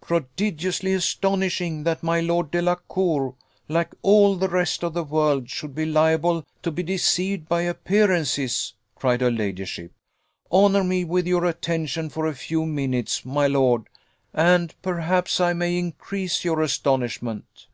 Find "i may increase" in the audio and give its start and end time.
15.38-16.44